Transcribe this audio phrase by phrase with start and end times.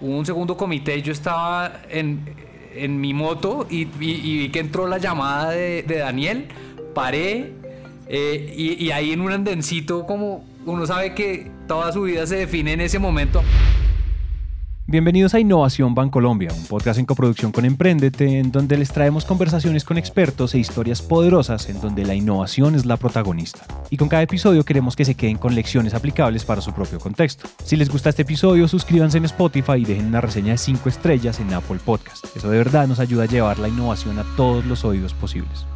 [0.00, 2.20] hubo un segundo comité, yo estaba en,
[2.74, 6.48] en mi moto y, vi que entró la llamada de, Daniel,
[6.94, 7.52] paré
[8.08, 12.36] eh, y, y ahí en un andencito como uno sabe que toda su vida se
[12.36, 13.42] define en ese momento.
[14.88, 19.82] Bienvenidos a Innovación Bancolombia, un podcast en coproducción con Emprendete, en donde les traemos conversaciones
[19.82, 23.66] con expertos e historias poderosas en donde la innovación es la protagonista.
[23.90, 27.48] Y con cada episodio queremos que se queden con lecciones aplicables para su propio contexto.
[27.64, 31.40] Si les gusta este episodio, suscríbanse en Spotify y dejen una reseña de 5 estrellas
[31.40, 32.24] en Apple Podcast.
[32.36, 35.66] Eso de verdad nos ayuda a llevar la innovación a todos los oídos posibles.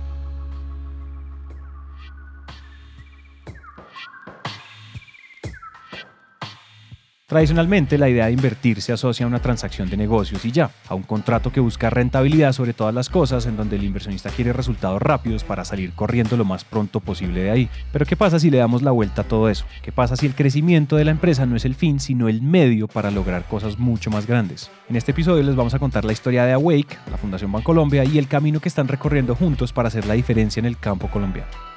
[7.31, 10.97] Tradicionalmente, la idea de invertir se asocia a una transacción de negocios y ya, a
[10.97, 15.01] un contrato que busca rentabilidad sobre todas las cosas, en donde el inversionista quiere resultados
[15.01, 17.69] rápidos para salir corriendo lo más pronto posible de ahí.
[17.93, 19.65] Pero ¿qué pasa si le damos la vuelta a todo eso?
[19.81, 22.89] ¿Qué pasa si el crecimiento de la empresa no es el fin, sino el medio
[22.89, 24.69] para lograr cosas mucho más grandes?
[24.89, 28.19] En este episodio les vamos a contar la historia de Awake, la Fundación Bancolombia y
[28.19, 31.70] el camino que están recorriendo juntos para hacer la diferencia en el campo colombiano.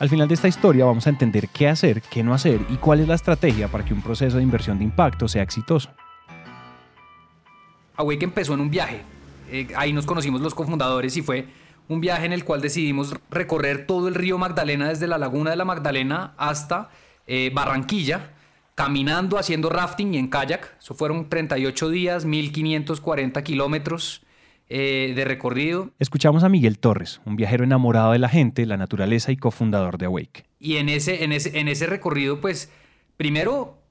[0.00, 3.00] Al final de esta historia vamos a entender qué hacer, qué no hacer y cuál
[3.00, 5.90] es la estrategia para que un proceso de inversión de impacto sea exitoso.
[7.96, 9.02] Awake empezó en un viaje.
[9.50, 11.48] Eh, ahí nos conocimos los cofundadores y fue
[11.88, 15.56] un viaje en el cual decidimos recorrer todo el río Magdalena desde la laguna de
[15.56, 16.88] la Magdalena hasta
[17.26, 18.30] eh, Barranquilla,
[18.74, 20.78] caminando, haciendo rafting y en kayak.
[20.80, 24.22] Eso fueron 38 días, 1540 kilómetros.
[24.72, 25.90] Eh, de recorrido.
[25.98, 30.06] Escuchamos a Miguel Torres, un viajero enamorado de la gente, la naturaleza y cofundador de
[30.06, 30.44] Awake.
[30.60, 32.70] Y en ese, en ese, en ese recorrido, pues,
[33.16, 33.82] primero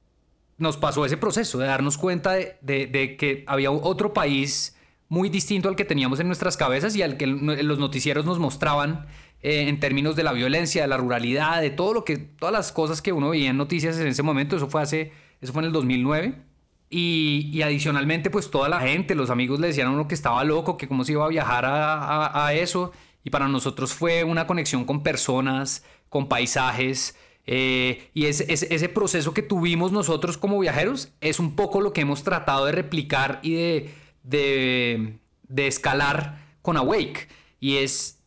[0.57, 4.77] nos pasó ese proceso de darnos cuenta de, que había otro país
[5.09, 9.05] muy distinto al que teníamos en nuestras cabezas y al que los noticieros nos mostraban
[9.41, 12.71] eh, en términos de la violencia, de la ruralidad, de todo lo que, todas las
[12.71, 14.55] cosas que uno veía en noticias en ese momento.
[14.55, 16.35] Eso fue hace, eso fue en el 2009.
[16.89, 20.77] Y, adicionalmente, pues toda la gente, los amigos le decían a uno que estaba loco,
[20.77, 22.91] que cómo se iba a viajar a, eso.
[23.23, 27.15] Y para nosotros fue una conexión con personas, con paisajes.
[27.45, 32.23] Eh, y ese, proceso que tuvimos nosotros como viajeros es un poco lo que hemos
[32.23, 33.93] tratado de replicar y de,
[34.23, 37.27] de, de escalar con Awake.
[37.59, 38.19] Y es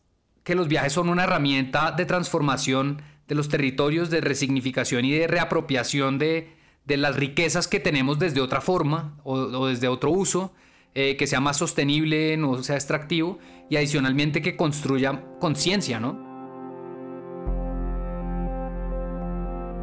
[0.43, 5.27] que los viajes son una herramienta de transformación de los territorios, de resignificación y de
[5.27, 10.53] reapropiación de, de las riquezas que tenemos desde otra forma o, desde otro uso,
[10.95, 13.39] eh, que sea más sostenible, no sea extractivo
[13.69, 16.31] y adicionalmente que construya conciencia, ¿no?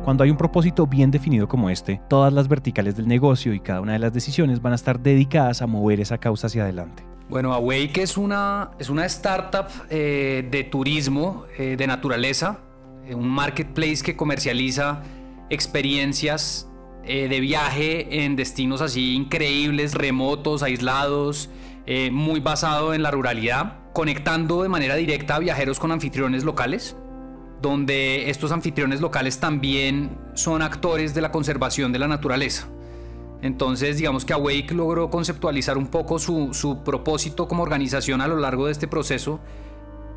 [0.04, 3.80] Cuando hay un propósito bien definido como este, todas las verticales del negocio y cada
[3.80, 7.04] una de las decisiones van a estar dedicadas a mover esa causa hacia adelante.
[7.28, 12.60] Bueno, Awake es una, es una startup eh, de turismo, eh, de naturaleza,
[13.12, 15.02] un marketplace que comercializa
[15.48, 16.69] experiencias
[17.04, 21.50] eh, de viaje en destinos así increíbles, remotos, aislados,
[21.86, 26.96] eh, muy basado en la ruralidad, conectando de manera directa a viajeros con anfitriones locales,
[27.62, 32.68] donde estos anfitriones locales también son actores de la conservación de la naturaleza.
[33.42, 38.36] Entonces, digamos que Awake logró conceptualizar un poco su, su propósito como organización a lo
[38.36, 39.40] largo de este proceso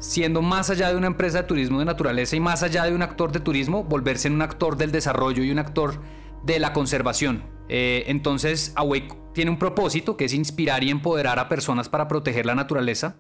[0.04, 3.02] siendo más allá de una empresa de turismo de naturaleza y más allá de un
[3.02, 6.02] actor de turismo, volverse en un actor del desarrollo y un actor
[6.44, 7.44] de la conservación.
[7.70, 12.46] Eh, entonces, Awake tiene un propósito que es inspirar y empoderar a personas para proteger
[12.46, 13.16] la naturaleza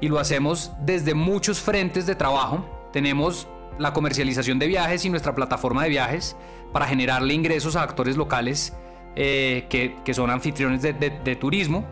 [0.00, 2.64] y lo hacemos desde muchos frentes de trabajo.
[2.92, 3.46] Tenemos
[3.78, 6.36] la comercialización de viajes y nuestra plataforma de viajes
[6.72, 8.74] para generarle ingresos a actores locales
[9.16, 11.86] eh, que, son anfitriones de, de turismo.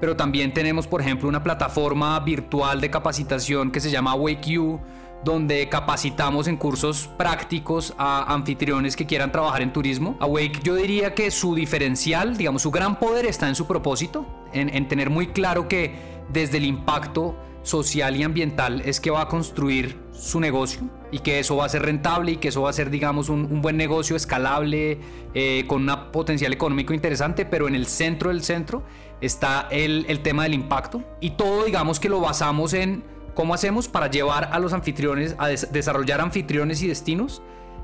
[0.00, 4.78] Pero también tenemos, por ejemplo, una plataforma virtual de capacitación que se llama Awake You,
[5.26, 10.16] donde capacitamos en cursos prácticos a anfitriones que quieran trabajar en turismo.
[10.20, 14.86] Awake yo diría que su diferencial, digamos, su gran poder está en su propósito, en,
[14.88, 15.96] tener muy claro que
[16.32, 21.40] desde el impacto social y ambiental es que va a construir su negocio y que
[21.40, 24.14] eso va a ser rentable y que eso va a ser, digamos, un, buen negocio
[24.14, 25.00] escalable,
[25.34, 28.84] eh, con un potencial económico interesante, pero en el centro del centro
[29.20, 33.86] está el, el tema del impacto y todo, digamos, que lo basamos en ¿Cómo hacemos
[33.86, 37.42] para llevar a los anfitriones a desarrollar anfitriones y destinos,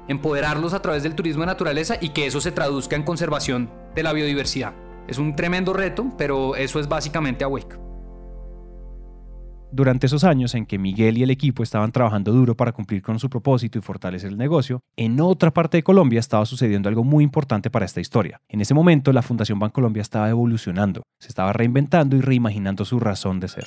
[0.08, 4.02] empoderarlos a través del turismo de naturaleza y que eso se traduzca en conservación de
[4.02, 4.72] la biodiversidad?
[5.08, 7.76] Es un tremendo reto, pero eso es básicamente Awake.
[9.70, 13.18] Durante esos años en que Miguel y el equipo estaban trabajando duro para cumplir con
[13.18, 17.24] su propósito y fortalecer el negocio, en otra parte de Colombia estaba sucediendo algo muy
[17.24, 18.40] importante para esta historia.
[18.48, 23.38] En ese momento la Fundación Bancolombia estaba evolucionando, se estaba reinventando y reimaginando su razón
[23.38, 23.66] de ser.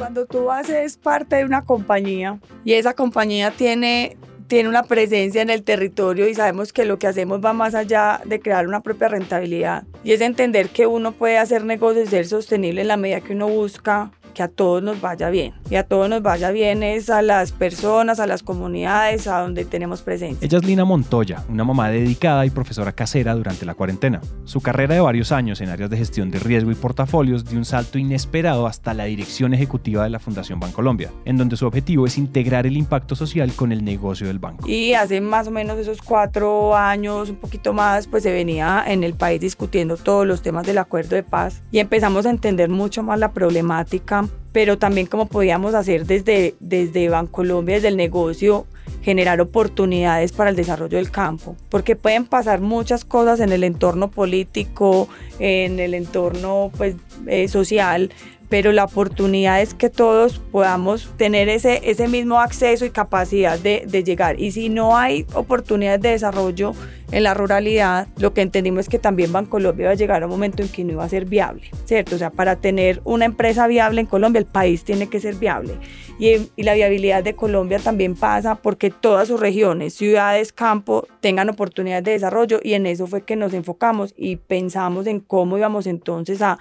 [0.00, 4.16] Cuando tú haces parte de una compañía y esa compañía tiene
[4.46, 8.22] tiene una presencia en el territorio y sabemos que lo que hacemos va más allá
[8.24, 9.84] de crear una propia rentabilidad.
[10.02, 13.34] Y es entender que uno puede hacer negocios y ser sostenible en la medida que
[13.34, 14.10] uno busca
[14.40, 15.52] que a todos nos vaya bien.
[15.68, 19.66] Y a todos nos vaya bien es a las personas, a las comunidades, a donde
[19.66, 20.46] tenemos presencia.
[20.46, 24.22] Ella es Lina Montoya, una mamá dedicada y profesora casera durante la cuarentena.
[24.46, 27.66] Su carrera de varios años en áreas de gestión de riesgo y portafolios dio un
[27.66, 32.16] salto inesperado hasta la dirección ejecutiva de la Fundación Bancolombia, en donde su objetivo es
[32.16, 34.66] integrar el impacto social con el negocio del banco.
[34.66, 39.04] Y hace más o menos esos cuatro años, un poquito más, pues se venía en
[39.04, 43.02] el país discutiendo todos los temas del acuerdo de paz y empezamos a entender mucho
[43.02, 48.66] más la problemática pero también como podíamos hacer desde, desde Bancolombia, desde el negocio,
[49.02, 54.10] generar oportunidades para el desarrollo del campo, porque pueden pasar muchas cosas en el entorno
[54.10, 56.96] político, en el entorno pues,
[57.26, 58.10] eh, social,
[58.50, 63.84] pero la oportunidad es que todos podamos tener ese, ese mismo acceso y capacidad de,
[63.86, 64.40] de, llegar.
[64.40, 66.72] Y si no hay oportunidades de desarrollo
[67.12, 70.32] en la ruralidad, lo que entendimos es que también Bancolombia va a llegar a un
[70.32, 72.16] momento en que no iba a ser viable, ¿cierto?
[72.16, 75.74] O sea, para tener una empresa viable en Colombia, el país tiene que ser viable.
[76.18, 81.48] Y, y la viabilidad de Colombia también pasa porque todas sus regiones, ciudades, campo, tengan
[81.48, 85.86] oportunidades de desarrollo y en eso fue que nos enfocamos y pensamos en cómo íbamos
[85.86, 86.58] entonces a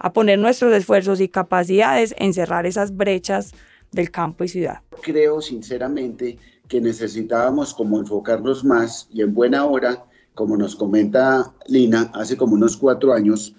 [0.00, 3.52] a poner nuestros esfuerzos y capacidades en cerrar esas brechas
[3.92, 4.80] del campo y ciudad.
[5.02, 6.38] Creo sinceramente
[6.68, 10.04] que necesitábamos como enfocarnos más y en buena hora,
[10.34, 13.54] como nos comenta Lina, hace como unos cuatro años,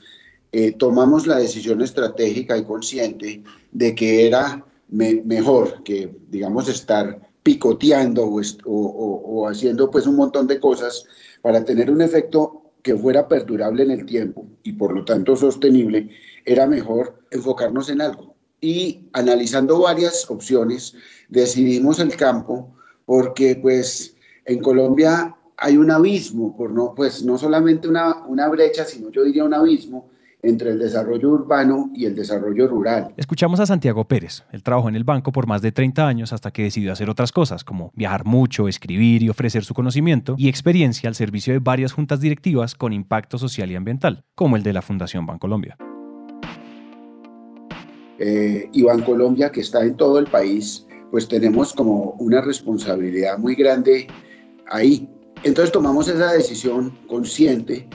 [0.51, 8.25] eh, tomamos la decisión estratégica y consciente de que era mejor que, digamos, estar picoteando
[8.25, 11.05] o, o, o haciendo pues un montón de cosas
[11.41, 16.09] para tener un efecto que fuera perdurable en el tiempo y por lo tanto sostenible,
[16.45, 18.35] era mejor enfocarnos en algo.
[18.59, 20.95] Y analizando varias opciones,
[21.29, 24.15] decidimos el campo porque pues
[24.45, 29.23] en Colombia hay un abismo, por no, pues no solamente una, una brecha, sino yo
[29.23, 30.09] diría un abismo
[30.43, 33.13] entre el desarrollo urbano y el desarrollo rural.
[33.17, 34.43] Escuchamos a Santiago Pérez.
[34.51, 37.31] Él trabajó en el banco por más de 30 años hasta que decidió hacer otras
[37.31, 41.93] cosas, como viajar mucho, escribir y ofrecer su conocimiento y experiencia al servicio de varias
[41.93, 45.77] juntas directivas con impacto social y ambiental, como el de la Fundación Bancolombia
[48.23, 53.55] eh, y Bancolombia, que está en todo el país, pues tenemos como una responsabilidad muy
[53.55, 54.05] grande
[54.67, 55.09] ahí.
[55.41, 57.87] Entonces tomamos esa decisión consciente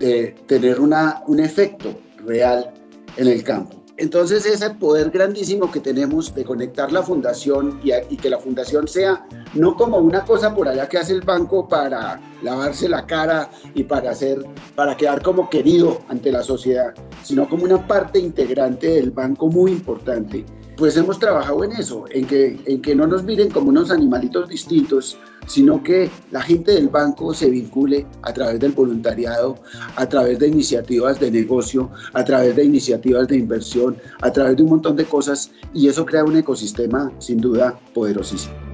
[0.00, 1.96] de tener una, un efecto
[2.26, 2.74] real
[3.16, 3.83] en el campo.
[3.96, 9.24] Entonces ese poder grandísimo que tenemos de conectar la fundación y, que la fundación sea
[9.54, 13.84] no como una cosa por allá que hace el banco para lavarse la cara y
[13.84, 14.44] para hacer,
[14.74, 16.92] para quedar como querido ante la sociedad,
[17.22, 20.44] sino como una parte integrante del banco muy importante
[20.76, 24.48] pues hemos trabajado en eso, en que, en que no nos miren como unos animalitos
[24.48, 25.16] distintos,
[25.46, 29.56] sino que la gente del banco se vincule a través del voluntariado,
[29.96, 34.62] a través de iniciativas de negocio, a través de iniciativas de inversión, a través de
[34.62, 38.73] un montón de cosas y eso crea un ecosistema sin duda poderosísimo.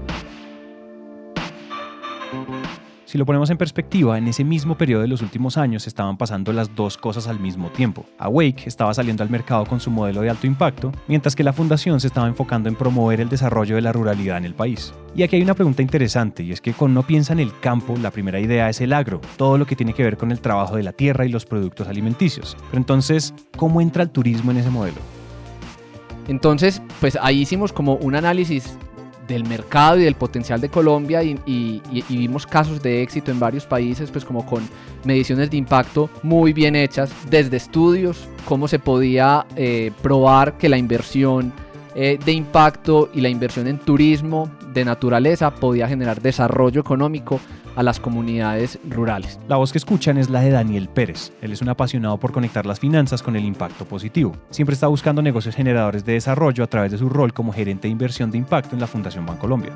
[3.10, 6.52] Si lo ponemos en perspectiva, en ese mismo periodo de los últimos años estaban pasando
[6.52, 8.06] las dos cosas al mismo tiempo.
[8.18, 11.98] Awake estaba saliendo al mercado con su modelo de alto impacto, mientras que la fundación
[11.98, 14.94] se estaba enfocando en promover el desarrollo de la ruralidad en el país.
[15.16, 17.96] Y aquí hay una pregunta interesante, y es que cuando uno piensa en el campo,
[18.00, 20.76] la primera idea es el agro, todo lo que tiene que ver con el trabajo
[20.76, 22.56] de la tierra y los productos alimenticios.
[22.70, 24.98] Pero entonces, ¿cómo entra el turismo en ese modelo?
[26.28, 28.78] Entonces, pues ahí hicimos como un análisis
[29.30, 34.10] del mercado y del potencial de Colombia y, vimos casos de éxito en varios países,
[34.10, 34.68] pues como con
[35.04, 40.76] mediciones de impacto muy bien hechas, desde estudios, cómo se podía eh, probar que la
[40.76, 41.52] inversión
[41.94, 47.40] eh, de impacto y la inversión en turismo de naturaleza podía generar desarrollo económico
[47.76, 49.38] a las comunidades rurales.
[49.48, 51.32] La voz que escuchan es la de Daniel Pérez.
[51.42, 54.32] Él es un apasionado por conectar las finanzas con el impacto positivo.
[54.50, 57.92] Siempre está buscando negocios generadores de desarrollo a través de su rol como gerente de
[57.92, 59.72] inversión de impacto en la Fundación Bancolombia.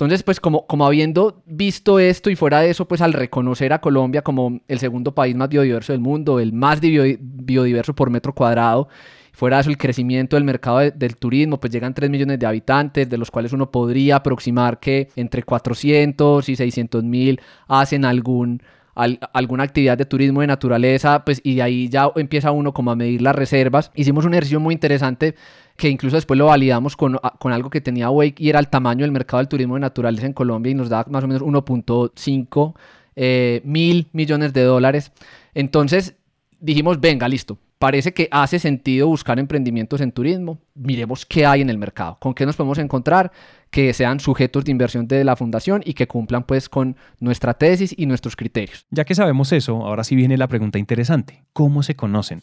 [0.00, 3.82] Entonces, pues como, como habiendo visto esto y fuera de eso, pues al reconocer a
[3.82, 8.88] Colombia como el segundo país más biodiverso del mundo, el más biodiverso por metro cuadrado,
[9.32, 13.08] Fuera de eso, el crecimiento del mercado del turismo, pues llegan 3 millones de habitantes,
[13.08, 18.62] de los cuales uno podría aproximar que entre 400 y 600 mil hacen algún,
[18.94, 22.96] alguna actividad de turismo de naturaleza, pues y de ahí ya empieza uno como a
[22.96, 23.90] medir las reservas.
[23.94, 25.34] Hicimos un ejercicio muy interesante
[25.76, 29.02] que incluso después lo validamos con, con algo que tenía Wake y era el tamaño
[29.02, 32.74] del mercado del turismo de naturaleza en Colombia y nos da más o menos 1.5
[33.16, 35.12] eh, mil millones de dólares.
[35.54, 36.16] Entonces
[36.60, 40.60] dijimos, venga, listo, parece que hace sentido buscar emprendimientos en turismo.
[40.74, 43.32] Miremos qué hay en el mercado, con qué nos podemos encontrar,
[43.70, 47.94] que sean sujetos de inversión de la fundación y que cumplan pues con nuestra tesis
[47.96, 48.84] y nuestros criterios.
[48.90, 51.42] Ya que sabemos eso, ahora sí viene la pregunta interesante.
[51.54, 52.42] ¿Cómo se conocen?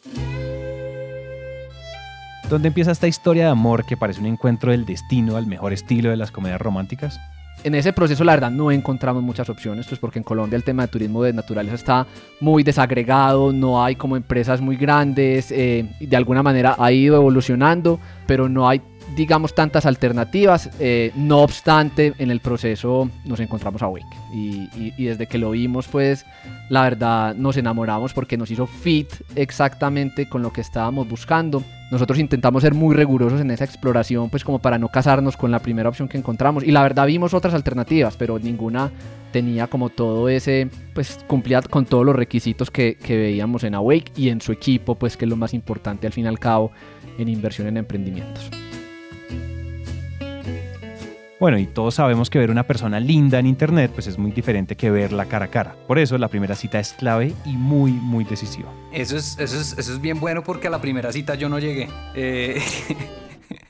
[2.50, 6.10] ¿Dónde empieza esta historia de amor que parece un encuentro del destino al mejor estilo
[6.10, 7.20] de las comedias románticas?
[7.68, 10.84] En ese proceso la verdad no encontramos muchas opciones, pues porque en Colombia el tema
[10.84, 12.08] de turismo de naturaleza está
[12.40, 18.00] muy desagregado, no hay como empresas muy grandes, eh, de alguna manera ha ido evolucionando,
[18.26, 18.82] pero no hay
[19.16, 24.06] digamos tantas alternativas, eh, no obstante en el proceso nos encontramos a Wake.
[24.34, 26.26] Y, y, desde que lo vimos pues
[26.70, 32.20] la verdad nos enamoramos porque nos hizo fit exactamente con lo que estábamos buscando nosotros
[32.20, 35.90] intentamos ser muy rigurosos en esa exploración, pues como para no casarnos con la primera
[35.90, 36.64] opción que encontramos.
[36.64, 38.92] Y la verdad vimos otras alternativas, pero ninguna
[39.32, 44.12] tenía como todo ese, pues cumplía con todos los requisitos que, que veíamos en Awake
[44.16, 46.72] y en su equipo, pues que es lo más importante al fin y al cabo
[47.18, 48.50] en inversión en emprendimientos.
[51.40, 54.76] Bueno, y todos sabemos que ver una persona linda en internet pues es muy diferente
[54.76, 55.76] que verla cara a cara.
[55.86, 58.74] Por eso la primera cita es clave y muy, muy decisiva.
[58.92, 61.60] Eso es, eso es, eso es bien bueno porque a la primera cita yo no
[61.60, 61.90] llegué.
[62.16, 62.60] Eh,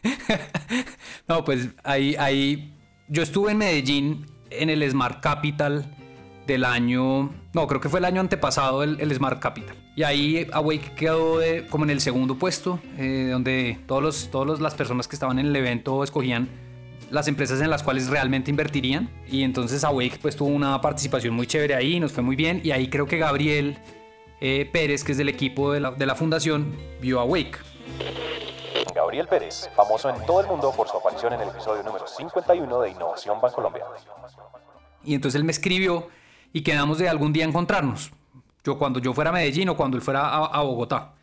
[1.28, 2.74] no, pues ahí, ahí,
[3.10, 5.94] yo estuve en Medellín en el Smart Capital
[6.48, 9.76] del año, no, creo que fue el año antepasado el, el Smart Capital.
[9.98, 14.62] Y ahí Awake quedó de, como en el segundo puesto, eh, donde todas los, todos
[14.62, 16.48] las personas que estaban en el evento escogían
[17.10, 19.10] las empresas en las cuales realmente invertirían.
[19.28, 22.62] Y entonces Awake pues tuvo una participación muy chévere ahí, nos fue muy bien.
[22.64, 23.78] Y ahí creo que Gabriel
[24.42, 27.58] eh, Pérez, que es del equipo de la, de la fundación, vio Awake.
[28.94, 32.82] Gabriel Pérez, famoso en todo el mundo por su aparición en el episodio número 51
[32.82, 33.86] de Innovación Bancolombia.
[35.04, 36.10] Y entonces él me escribió
[36.52, 38.12] y quedamos de algún día encontrarnos.
[38.64, 41.14] Yo cuando yo fuera a Medellín o cuando él fuera a, Bogotá.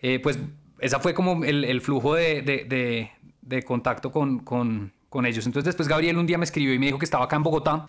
[0.00, 0.38] Eh, pues
[0.80, 5.46] esa fue como el, el flujo de, de, de, de contacto con, con, con ellos.
[5.46, 7.86] Entonces después Gabriel un día me escribió y me dijo que estaba acá en Bogotá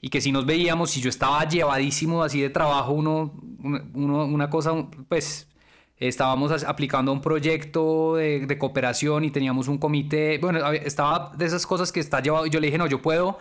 [0.00, 4.50] y que si nos veíamos, si yo estaba llevadísimo así de trabajo, uno, uno una
[4.50, 4.72] cosa,
[5.08, 5.48] pues
[5.98, 11.92] estábamos aplicando un proyecto de, cooperación y teníamos un comité, bueno, estaba de esas cosas
[11.92, 13.38] que está llevado y yo le dije, no, yo puedo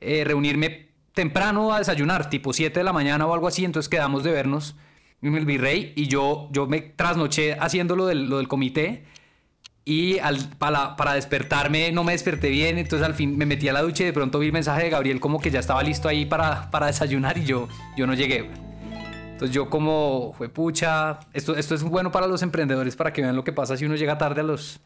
[0.00, 4.24] eh, reunirme temprano a desayunar, tipo 7 de la mañana o algo así, entonces quedamos
[4.24, 4.76] de vernos
[5.22, 9.04] en el virrey y yo, yo me trasnoché haciendo lo del, lo del comité
[9.90, 10.18] y
[10.58, 14.02] para, para, despertarme no me desperté bien, entonces al fin me metí a la ducha
[14.02, 16.70] y de pronto vi el mensaje de Gabriel como que ya estaba listo ahí para,
[16.70, 18.50] para desayunar y yo, yo no llegué.
[19.32, 23.34] Entonces yo como fue pucha, esto, esto es bueno para los emprendedores para que vean
[23.34, 24.80] lo que pasa si uno llega tarde a los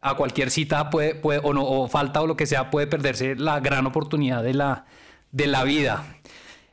[0.00, 3.36] a cualquier cita puede, puede o no o falta o lo que sea puede perderse
[3.36, 4.86] la gran oportunidad de la
[5.30, 6.04] de la vida.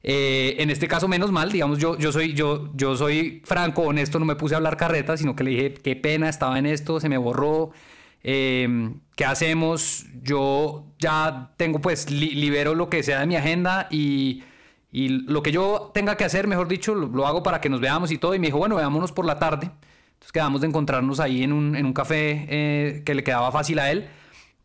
[0.08, 4.20] Eh, en este caso, menos mal, digamos, yo, yo, soy, yo, yo soy franco, honesto,
[4.20, 7.00] no me puse a hablar carreta, sino que le dije, qué pena, estaba en esto,
[7.00, 7.72] se me borró.
[8.22, 10.06] Em, ¿Qué hacemos?
[10.22, 14.44] Yo ya tengo, pues, libero lo que sea de mi agenda y,
[14.92, 18.12] y, lo que yo tenga que hacer, mejor dicho, lo, hago para que nos veamos
[18.12, 18.36] y todo.
[18.36, 19.72] Y me dijo, bueno, veámonos por la tarde.
[20.14, 23.80] Entonces quedamos de encontrarnos ahí en un, en un café eh, que le quedaba fácil
[23.80, 24.08] a él.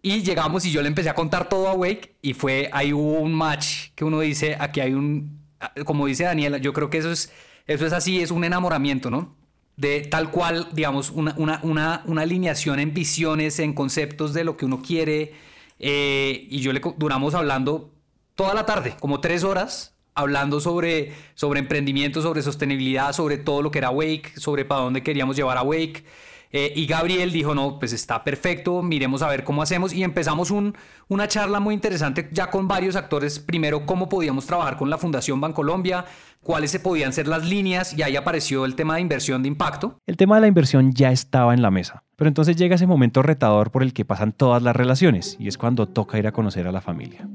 [0.03, 3.21] Y llegamos y yo le empecé a contar todo a Wake y fue, ahí hubo
[3.21, 5.41] un match que uno dice, aquí hay un,
[5.85, 7.33] como dice Daniela, yo creo que eso es,
[7.67, 9.37] eso es así, es un enamoramiento, ¿no?
[9.77, 14.57] De tal cual, digamos, una, una, una, una alineación en visiones, en conceptos de lo
[14.57, 15.35] que uno quiere.
[15.79, 17.91] Eh, y yo le duramos hablando
[18.35, 23.71] toda la tarde, como tres horas, hablando sobre, sobre emprendimiento, sobre sostenibilidad, sobre todo lo
[23.71, 26.05] que era Wake, sobre para dónde queríamos llevar a Wake.
[26.53, 29.93] Eh, y Gabriel dijo, no, pues está perfecto, miremos a ver cómo hacemos.
[29.93, 30.75] Y empezamos un,
[31.09, 33.39] una charla muy interesante ya con varios actores.
[33.39, 36.05] Primero, cómo podíamos trabajar con la Fundación Bancolombia,
[36.43, 39.99] cuáles se podían ser las líneas, y ahí apareció el tema de inversión de impacto.
[40.07, 42.03] El tema de la inversión ya estaba en la mesa.
[42.17, 45.57] Pero entonces llega ese momento retador por el que pasan todas las relaciones, y es
[45.57, 47.29] cuando toca ir a conocer a la familia.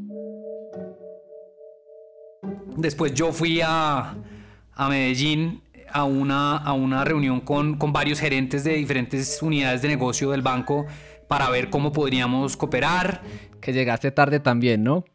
[2.76, 4.16] Después yo fui a,
[4.74, 5.62] a Medellín
[5.96, 10.42] a una, a una reunión con, con varios gerentes de diferentes unidades de negocio del
[10.42, 10.86] banco
[11.30, 13.22] para ver cómo podríamos cooperar.
[13.62, 15.06] Que llegaste tarde también, ¿no?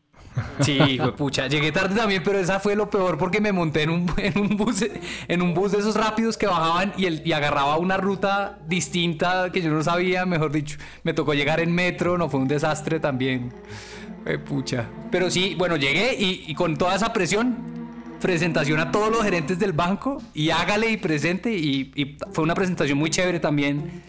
[0.60, 1.48] Sí, fue pucha.
[1.48, 4.56] Llegué tarde también, pero esa fue lo peor porque me monté en un, en un,
[4.56, 4.86] bus,
[5.28, 9.52] en un bus de esos rápidos que bajaban y, el, y agarraba una ruta distinta
[9.52, 10.78] que yo no sabía, mejor dicho.
[11.02, 13.52] Me tocó llegar en metro, no fue un desastre también.
[14.24, 14.88] Fue pucha.
[15.10, 17.79] Pero sí, bueno, llegué y, y con toda esa presión
[18.20, 21.52] presentación a todos los gerentes del banco y hágale y presente.
[21.52, 24.02] Y, fue una presentación muy chévere también.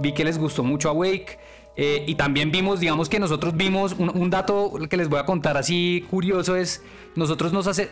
[0.00, 1.38] Vi que les gustó mucho a Wake.
[1.80, 5.56] Eh, y también vimos, digamos que nosotros vimos un, dato que les voy a contar
[5.56, 6.82] así curioso es,
[7.14, 7.88] nosotros nos, hace,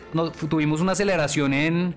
[0.49, 1.95] tuvimos una aceleración en,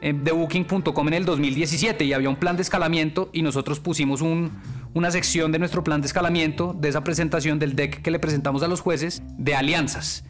[0.00, 4.20] eh, de Booking.com en el 2017 y había un plan de escalamiento y nosotros pusimos
[4.20, 8.64] una sección de nuestro plan de escalamiento, de esa presentación del deck que le presentamos
[8.64, 10.24] a los jueces, de alianzas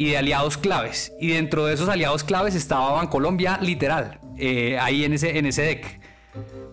[0.00, 1.12] y de aliados claves.
[1.20, 5.60] Y dentro de esos aliados claves estaba Bancolombia, literal, eh, ahí en ese, en ese
[5.60, 6.00] deck.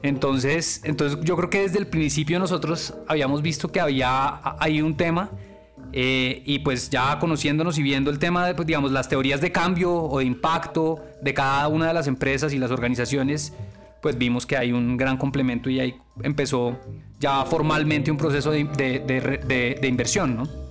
[0.01, 4.95] Entonces, entonces yo creo que desde el principio nosotros habíamos visto que había ahí un
[4.95, 5.29] tema
[5.91, 9.51] eh, y pues ya conociéndonos y viendo el tema de, pues, digamos, las teorías de
[9.51, 13.51] cambio o de impacto de cada una de las empresas y las organizaciones,
[14.01, 16.79] pues vimos que hay un gran complemento y ahí empezó
[17.19, 20.66] ya formalmente un proceso de, de, de inversión, ¿no?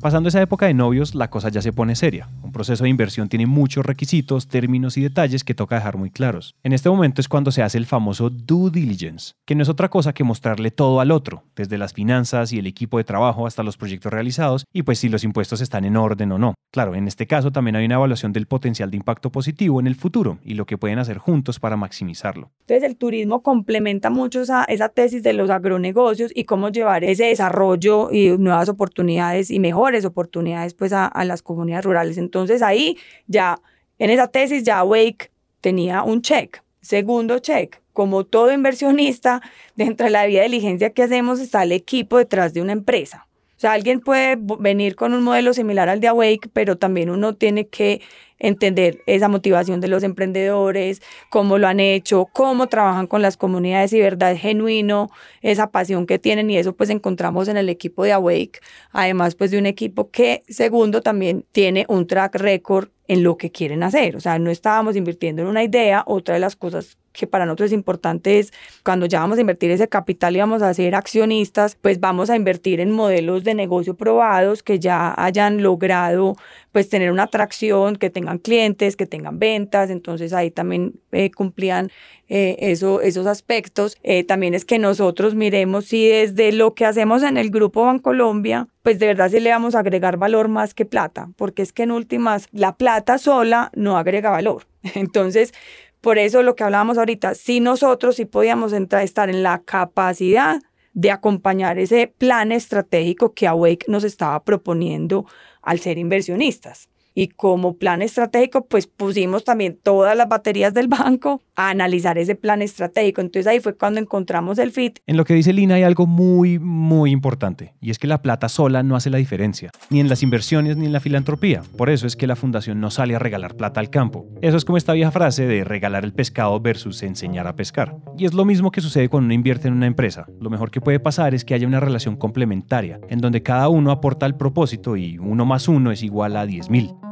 [0.00, 2.28] Pasando esa época de novios, la cosa ya se pone seria.
[2.42, 6.54] Un proceso de inversión tiene muchos requisitos, términos y detalles que toca dejar muy claros.
[6.62, 9.88] En este momento es cuando se hace el famoso due diligence, que no es otra
[9.88, 13.62] cosa que mostrarle todo al otro, desde las finanzas y el equipo de trabajo hasta
[13.62, 16.54] los proyectos realizados y pues si los impuestos están en orden o no.
[16.72, 19.94] Claro, en este caso también hay una evaluación del potencial de impacto positivo en el
[19.94, 22.50] futuro y lo que pueden hacer juntos para maximizarlo.
[22.60, 28.12] Entonces el turismo complementa mucho esa, tesis de los agronegocios y cómo llevar ese desarrollo
[28.12, 32.18] y nuevas oportunidades y mejores oportunidades pues a, las comunidades rurales.
[32.18, 33.60] Entonces ahí ya,
[33.98, 36.62] en esa tesis ya Wake tenía un check.
[36.80, 39.42] Segundo check, como todo inversionista,
[39.76, 43.28] dentro de la vía de diligencia que hacemos está el equipo detrás de una empresa.
[43.56, 47.34] O sea, alguien puede venir con un modelo similar al de Awake, pero también uno
[47.34, 48.02] tiene que
[48.38, 51.00] entender esa motivación de los emprendedores,
[51.30, 55.10] cómo lo han hecho, cómo trabajan con las comunidades y verdad genuino,
[55.42, 59.50] esa pasión que tienen y eso pues encontramos en el equipo de Awake, además pues
[59.50, 64.16] de un equipo que segundo también tiene un track record en lo que quieren hacer,
[64.16, 67.68] o sea, no estábamos invirtiendo en una idea, otra de las cosas que para nosotros
[67.68, 68.52] es importante es
[68.84, 72.36] cuando ya vamos a invertir ese capital y vamos a ser accionistas, pues vamos a
[72.36, 76.36] invertir en modelos de negocio probados que ya hayan logrado
[76.72, 81.90] pues tener una atracción, que tengan clientes, que tengan ventas, entonces ahí también eh, cumplían
[82.28, 83.96] eh, eso, esos aspectos.
[84.02, 88.68] Eh, también es que nosotros miremos si desde lo que hacemos en el Grupo Bancolombia,
[88.82, 91.84] pues de verdad sí le vamos a agregar valor más que plata, porque es que
[91.84, 94.66] en últimas la plata sola no agrega valor.
[94.94, 95.54] Entonces,
[96.00, 100.60] por eso lo que hablábamos ahorita, si nosotros sí podíamos entrar, estar en la capacidad
[100.92, 105.26] de acompañar ese plan estratégico que Awake nos estaba proponiendo
[105.60, 106.88] al ser inversionistas.
[107.18, 112.34] Y como plan estratégico, pues pusimos también todas las baterías del banco a analizar ese
[112.34, 113.22] plan estratégico.
[113.22, 114.98] Entonces ahí fue cuando encontramos el fit.
[115.06, 118.50] En lo que dice Lina hay algo muy, muy importante, y es que la plata
[118.50, 121.62] sola no hace la diferencia, ni en las inversiones ni en la filantropía.
[121.78, 124.26] Por eso es que la fundación no sale a regalar plata al campo.
[124.42, 127.96] Eso es como esta vieja frase de regalar el pescado versus enseñar a pescar.
[128.18, 130.26] Y es lo mismo que sucede cuando uno invierte en una empresa.
[130.38, 133.90] Lo mejor que puede pasar es que haya una relación complementaria, en donde cada uno
[133.90, 137.05] aporta al propósito y uno más uno es igual a 10.000.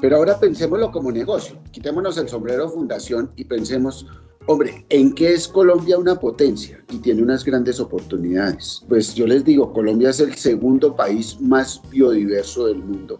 [0.00, 1.58] Pero ahora pensémoslo como negocio.
[1.72, 4.06] Quitémonos el sombrero fundación y pensemos,
[4.46, 8.84] hombre, ¿en qué es Colombia una potencia y tiene unas grandes oportunidades?
[8.88, 13.18] Pues yo les digo, Colombia es el segundo país más biodiverso del mundo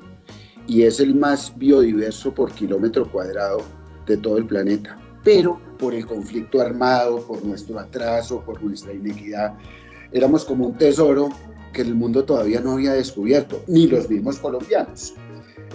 [0.69, 3.59] y es el más biodiverso por kilómetro cuadrado
[4.07, 4.97] de todo el planeta.
[5.25, 9.55] Pero por el conflicto armado, por nuestro atraso, por nuestra inequidad,
[10.13, 11.31] éramos como un tesoro
[11.73, 15.15] que el mundo todavía no había descubierto, ni los mismos colombianos.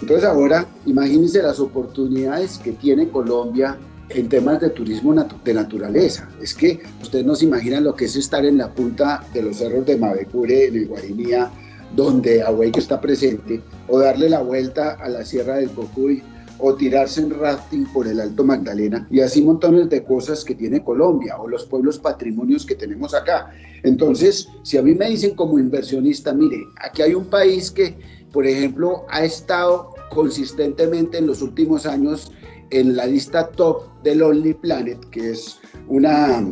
[0.00, 3.78] Entonces ahora imagínense las oportunidades que tiene Colombia
[4.10, 6.28] en temas de turismo de naturaleza.
[6.40, 9.56] Es que ustedes no se imaginan lo que es estar en la punta de los
[9.56, 11.50] cerros de Mavecure, en el Guainía,
[11.94, 16.22] donde Ahueque está presente, o darle la vuelta a la Sierra del Cocuy,
[16.58, 20.84] o tirarse en rafting por el Alto Magdalena, y así montones de cosas que tiene
[20.84, 23.50] Colombia, o los pueblos patrimonios que tenemos acá.
[23.82, 27.96] Entonces, si a mí me dicen como inversionista, mire, aquí hay un país que
[28.34, 32.32] por ejemplo, ha estado consistentemente en los últimos años
[32.70, 36.44] en la lista top del Only Planet, que es una,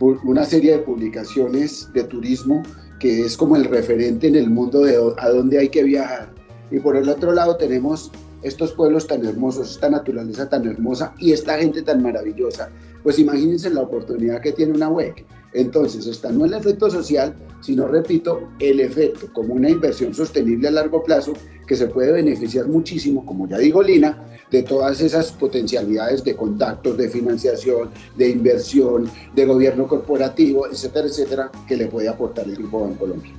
[0.00, 2.60] una serie de publicaciones de turismo
[2.98, 6.28] que es como el referente en el mundo de a dónde hay que viajar.
[6.72, 8.10] Y por el otro lado tenemos
[8.42, 12.68] estos pueblos tan hermosos, esta naturaleza tan hermosa y esta gente tan maravillosa.
[13.04, 15.14] Pues imagínense la oportunidad que tiene una web
[15.52, 20.72] entonces, está no el efecto social, sino, repito, el efecto como una inversión sostenible a
[20.72, 21.32] largo plazo
[21.66, 26.96] que se puede beneficiar muchísimo, como ya dijo Lina, de todas esas potencialidades de contactos,
[26.96, 32.90] de financiación, de inversión, de gobierno corporativo, etcétera, etcétera, que le puede aportar el Grupo
[32.98, 33.32] Colombia.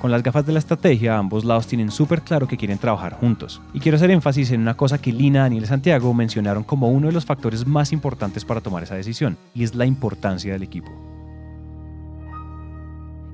[0.00, 3.62] Con las gafas de la estrategia, ambos lados tienen súper claro que quieren trabajar juntos.
[3.72, 7.06] Y quiero hacer énfasis en una cosa que Lina, Daniel y Santiago mencionaron como uno
[7.06, 11.11] de los factores más importantes para tomar esa decisión, y es la importancia del equipo.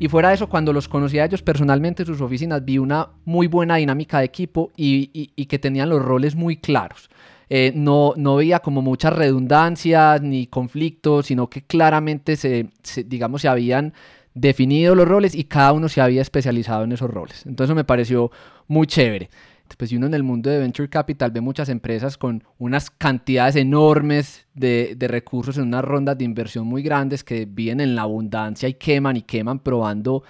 [0.00, 3.08] Y fuera de eso, cuando los conocí a ellos personalmente en sus oficinas, vi una
[3.24, 7.10] muy buena dinámica de equipo y, que tenían los roles muy claros.
[7.50, 13.42] Eh, no, no veía como muchas redundancias ni conflictos, sino que claramente se, se, digamos,
[13.42, 13.92] se habían
[14.34, 17.44] definido los roles y cada uno se había especializado en esos roles.
[17.46, 18.30] Entonces me pareció
[18.68, 19.30] muy chévere
[19.76, 23.56] pues si uno en el mundo de venture capital ve muchas empresas con unas cantidades
[23.56, 28.68] enormes de, recursos en unas rondas de inversión muy grandes que viven en la abundancia
[28.68, 30.22] y queman y queman probando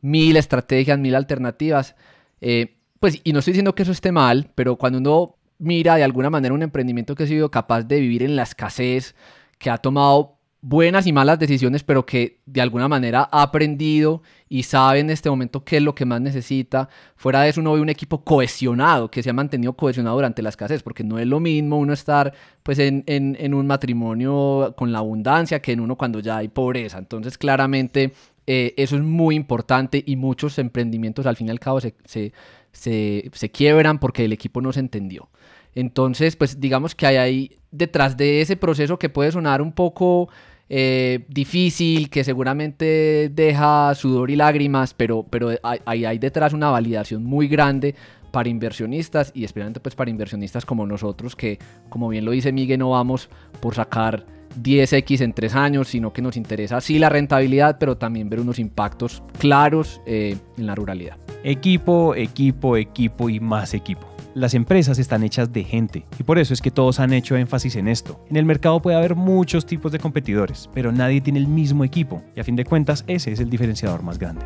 [0.00, 1.96] mil estrategias, mil alternativas.
[2.40, 6.04] Eh, pues, y no estoy diciendo que eso esté mal, pero cuando uno mira de
[6.04, 9.14] alguna manera un emprendimiento que ha sido capaz de vivir en la escasez,
[9.58, 10.35] que ha tomado
[10.68, 15.30] buenas y malas decisiones, pero que de alguna manera ha aprendido y sabe en este
[15.30, 16.88] momento qué es lo que más necesita.
[17.14, 20.48] Fuera de eso, uno ve un equipo cohesionado, que se ha mantenido cohesionado durante la
[20.48, 22.32] escasez, porque no es lo mismo uno estar
[22.64, 26.98] pues, en, en, un matrimonio con la abundancia que en uno cuando ya hay pobreza.
[26.98, 28.12] Entonces, claramente,
[28.48, 32.32] eh, eso es muy importante y muchos emprendimientos al fin y al cabo se, se,
[32.72, 35.28] se, se quiebran porque el equipo no se entendió.
[35.76, 40.28] Entonces, pues digamos que hay ahí detrás de ese proceso que puede sonar un poco
[40.68, 47.24] eh, difícil, que seguramente deja sudor y lágrimas, pero, pero hay, hay detrás una validación
[47.24, 47.94] muy grande
[48.30, 52.80] para inversionistas y especialmente pues para inversionistas como nosotros que, como bien lo dice Miguel,
[52.80, 54.26] no vamos por sacar
[54.62, 58.58] 10x en tres años, sino que nos interesa sí la rentabilidad, pero también ver unos
[58.58, 61.16] impactos claros eh, en la ruralidad.
[61.44, 64.15] Equipo, equipo, equipo y más equipo.
[64.36, 67.74] Las empresas están hechas de gente y por eso es que todos han hecho énfasis
[67.76, 68.22] en esto.
[68.28, 72.22] En el mercado puede haber muchos tipos de competidores, pero nadie tiene el mismo equipo
[72.36, 74.44] y a fin de cuentas ese es el diferenciador más grande.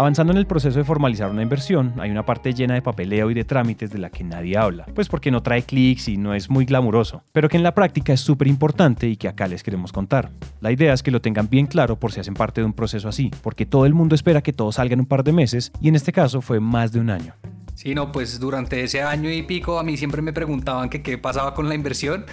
[0.00, 3.34] Avanzando en el proceso de formalizar una inversión, hay una parte llena de papeleo y
[3.34, 6.48] de trámites de la que nadie habla, pues porque no trae clics y no es
[6.48, 9.92] muy glamuroso, pero que en la práctica es súper importante y que acá les queremos
[9.92, 10.30] contar.
[10.62, 13.10] La idea es que lo tengan bien claro por si hacen parte de un proceso
[13.10, 15.88] así, porque todo el mundo espera que todo salga en un par de meses y
[15.88, 17.34] en este caso fue más de un año.
[17.74, 21.18] Sí, no, pues durante ese año y pico a mí siempre me preguntaban que qué
[21.18, 22.24] pasaba con la inversión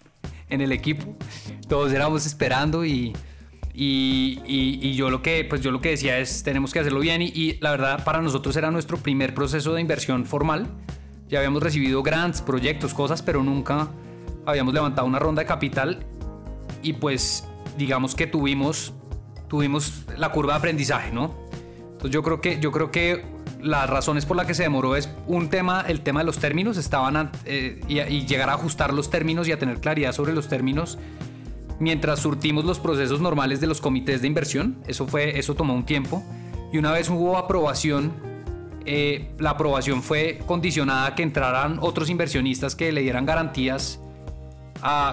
[0.50, 1.16] en el equipo.
[1.68, 3.14] Todos éramos esperando y
[3.76, 7.58] y, yo, lo que, pues yo lo que decía es, tenemos que hacerlo bien y,
[7.60, 10.68] la verdad para nosotros era nuestro primer proceso de inversión formal.
[11.28, 13.88] Ya habíamos recibido grants, proyectos, cosas, pero nunca
[14.46, 16.06] habíamos levantado una ronda de capital
[16.82, 18.92] y pues digamos que tuvimos,
[19.48, 21.34] tuvimos la curva de aprendizaje, ¿no?
[21.84, 23.24] Entonces yo creo que, yo creo que
[23.60, 26.76] las razones por las que se demoró es un tema, el tema de los términos,
[26.76, 30.46] estaban eh, y, y llegar a ajustar los términos y a tener claridad sobre los
[30.46, 30.98] términos
[31.78, 34.78] mientras surtimos los procesos normales de los comités de inversión.
[34.86, 36.22] Eso, fue, eso tomó un tiempo.
[36.72, 38.12] Y una vez hubo aprobación,
[38.84, 44.00] eh, la aprobación fue condicionada a que entraran otros inversionistas que le dieran garantías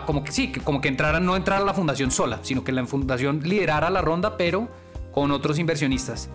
[0.06, 3.42] como que sí, como que entraran, no entrara la fundación sola, sino que la fundación
[3.44, 4.68] liderara la ronda, pero
[5.12, 6.30] con otros inversionistas.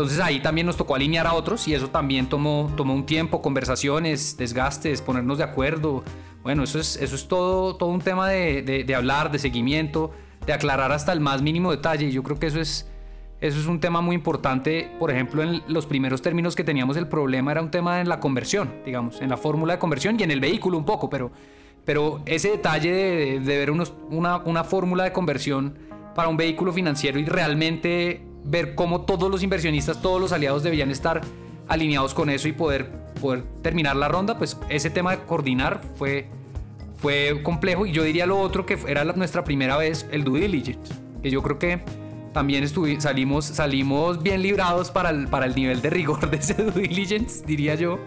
[0.00, 3.42] Entonces ahí también nos tocó alinear a otros y eso también tomó, tomó un tiempo,
[3.42, 6.02] conversaciones, desgastes, ponernos de acuerdo,
[6.42, 10.10] bueno, eso es, eso es todo, todo un tema de, de, hablar, de seguimiento,
[10.46, 12.10] de aclarar hasta el más mínimo detalle.
[12.10, 12.88] Yo creo que eso es,
[13.42, 14.90] eso es un tema muy importante.
[14.98, 18.20] Por ejemplo, en los primeros términos que teníamos el problema era un tema en la
[18.20, 21.30] conversión, digamos, en la fórmula de conversión y en el vehículo un poco, pero,
[21.84, 25.76] pero ese detalle de, de ver unos, una, una fórmula de conversión
[26.14, 30.90] para un vehículo financiero y realmente ver cómo todos los inversionistas, todos los aliados debían
[30.90, 31.20] estar
[31.68, 36.26] alineados con eso y poder, poder terminar la ronda, pues ese tema de coordinar fue,
[36.96, 37.86] fue complejo.
[37.86, 41.42] Y yo diría lo otro que era nuestra primera vez, el due diligence, que yo
[41.42, 41.80] creo que
[42.32, 42.66] también
[43.00, 47.44] salimos, salimos bien librados para el, para el nivel de rigor de ese due diligence,
[47.46, 47.98] diría yo.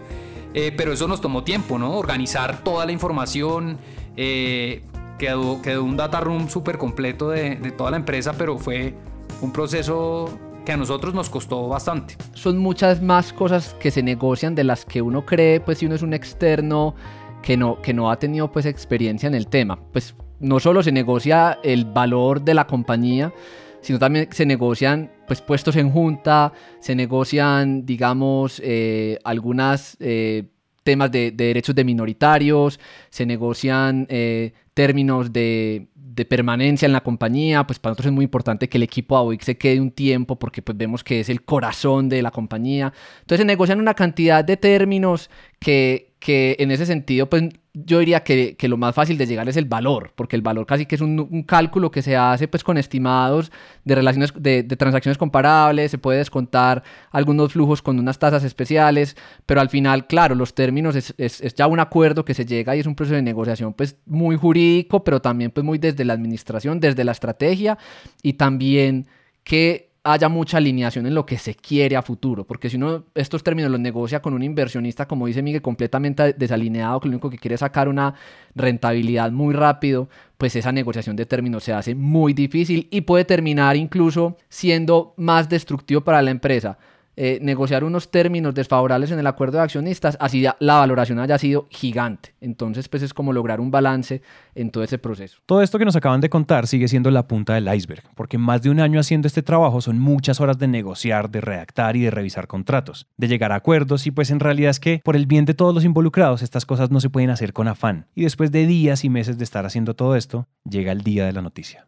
[0.52, 1.94] Eh, pero eso nos tomó tiempo, ¿no?
[1.98, 3.78] Organizar toda la información.
[4.16, 4.84] Eh,
[5.18, 8.94] quedó, un data room súper completo de, de toda la empresa, pero fue
[9.40, 12.16] un proceso que a nosotros nos costó bastante.
[12.32, 15.94] Son muchas más cosas que se negocian de las que uno cree, pues si uno
[15.94, 16.94] es un externo
[17.42, 19.78] que no, que no ha tenido pues experiencia en el tema.
[19.92, 23.32] Pues no solo se negocia el valor de la compañía,
[23.80, 30.44] sino también se negocian pues puestos en junta, se negocian digamos eh, algunas eh,
[30.82, 37.66] temas de, derechos de minoritarios, se negocian eh, términos de de permanencia en la compañía,
[37.66, 40.62] pues para nosotros es muy importante que el equipo AOIC se quede un tiempo porque
[40.62, 42.92] pues vemos que es el corazón de la compañía.
[43.20, 48.22] Entonces se negocian una cantidad de términos que, que en ese sentido pues yo diría
[48.22, 50.94] que, que, lo más fácil de llegar es el valor, porque el valor casi que
[50.94, 53.50] es un, cálculo que se hace pues con estimados
[53.84, 59.16] de relaciones de, de, transacciones comparables, se puede descontar algunos flujos con unas tasas especiales,
[59.44, 62.76] pero al final, claro, los términos es, es, es, ya un acuerdo que se llega
[62.76, 66.12] y es un proceso de negociación pues muy jurídico, pero también pues muy desde la
[66.12, 67.76] administración, desde la estrategia
[68.22, 69.08] y también
[69.42, 73.42] que haya mucha alineación en lo que se quiere a futuro, porque si uno estos
[73.42, 77.38] términos los negocia con un inversionista, como dice Miguel, completamente desalineado, que lo único que
[77.38, 78.14] quiere es sacar una
[78.54, 83.76] rentabilidad muy rápido, pues esa negociación de términos se hace muy difícil y puede terminar
[83.76, 86.76] incluso siendo más destructivo para la empresa.
[87.16, 91.68] Eh, negociar unos términos desfavorables en el acuerdo de accionistas, así la valoración haya sido
[91.70, 92.34] gigante.
[92.40, 94.20] Entonces, pues es como lograr un balance
[94.54, 95.38] en todo ese proceso.
[95.46, 98.62] Todo esto que nos acaban de contar sigue siendo la punta del iceberg, porque más
[98.62, 102.10] de un año haciendo este trabajo son muchas horas de negociar, de redactar y de
[102.10, 105.44] revisar contratos, de llegar a acuerdos y pues en realidad es que por el bien
[105.44, 108.06] de todos los involucrados estas cosas no se pueden hacer con afán.
[108.14, 111.32] Y después de días y meses de estar haciendo todo esto, llega el día de
[111.32, 111.86] la noticia.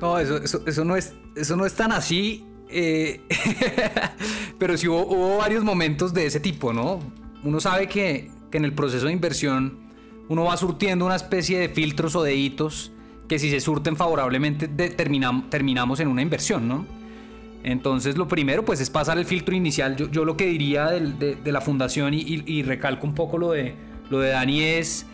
[0.00, 3.20] No, eso, eso, eso no, es, eso no es tan así eh,
[4.58, 7.00] pero sí hubo, varios momentos de ese tipo, ¿no?
[7.44, 9.78] Uno sabe que, que, en el proceso de inversión
[10.28, 12.92] uno va surtiendo una especie de filtros o de hitos
[13.28, 16.86] que si se surten favorablemente terminamos en una inversión, ¿no?
[17.64, 19.96] Entonces lo primero pues es pasar el filtro inicial.
[19.96, 23.74] Yo, lo que diría de, la fundación y, y, y, recalco un poco lo de,
[24.10, 25.06] lo de Dani es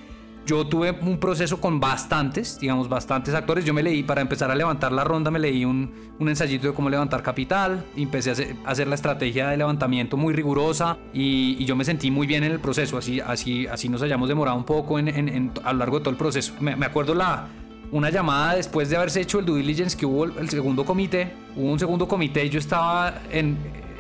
[0.49, 3.67] yo tuve un proceso con bastantes, digamos, bastantes actores.
[3.67, 6.73] Yo me leí, para empezar a levantar la ronda, me leí un, un ensayito de
[6.73, 7.85] cómo levantar capital.
[7.95, 8.31] Y empecé
[8.65, 12.53] a hacer, la estrategia de levantamiento muy rigurosa y, yo me sentí muy bien en
[12.53, 12.97] el proceso.
[12.97, 16.11] Así, así, así nos hayamos demorado un poco en, en, a lo largo de todo
[16.13, 16.55] el proceso.
[16.61, 17.49] Me, me, acuerdo la,
[17.93, 21.31] una llamada después de haberse hecho el due diligence que hubo el, segundo comité.
[21.57, 23.59] Hubo un segundo comité y yo estaba en,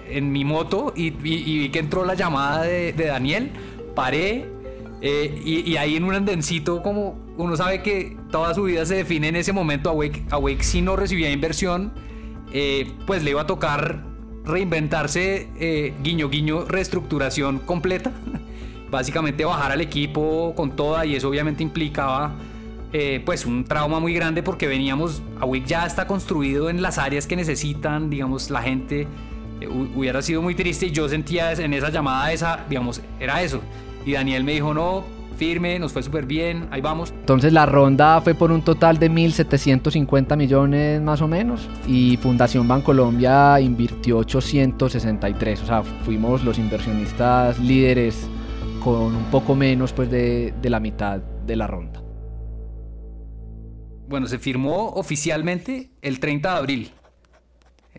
[0.09, 3.51] en mi moto y, y, vi que entró la llamada de, de Daniel.
[3.95, 4.58] Paré,
[5.01, 9.29] eh, y, ahí en un andencito, como uno sabe que toda su vida se define
[9.29, 11.93] en ese momento, Awake, Awake si no recibía inversión,
[12.53, 14.05] eh, pues le iba a tocar
[14.45, 18.11] reinventarse, eh, guiño, guiño, reestructuración completa.
[18.91, 22.35] Básicamente bajar al equipo con toda y eso obviamente implicaba
[23.27, 27.37] pues un trauma muy grande porque veníamos, Awake ya está construido en las áreas que
[27.37, 29.07] necesitan, digamos, la gente
[29.95, 33.61] hubiera sido muy triste y yo sentía en esa llamada esa, digamos, era eso
[34.05, 35.05] y Daniel me dijo, no,
[35.37, 37.13] firme, nos fue súper bien, ahí vamos.
[37.13, 42.67] Entonces la ronda fue por un total de 1.750 millones más o menos y Fundación
[42.67, 48.29] Bancolombia invirtió 863, o sea, fuimos los inversionistas líderes
[48.83, 52.03] con un poco menos pues de, de la mitad de la ronda.
[54.09, 56.91] Bueno, se firmó oficialmente el 30 de abril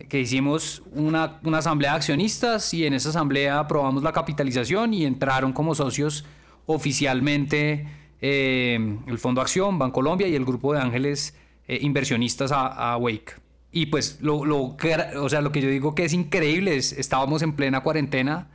[0.08, 5.04] que hicimos una, una, asamblea de accionistas y en esa asamblea aprobamos la capitalización y
[5.04, 6.24] entraron como socios
[6.66, 7.86] oficialmente
[8.20, 11.36] eh, el Fondo Acción, Bancolombia y el grupo de ángeles
[11.68, 13.34] eh, inversionistas a, a, Wake.
[13.72, 16.92] Y pues lo, lo, que, o sea, lo que yo digo que es increíble es,
[16.92, 18.48] estábamos en plena cuarentena